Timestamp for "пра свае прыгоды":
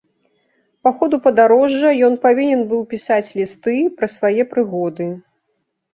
4.01-5.13